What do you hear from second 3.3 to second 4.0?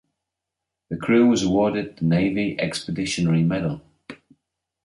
Medal.